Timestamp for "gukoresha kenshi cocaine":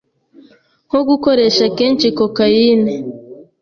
1.09-2.93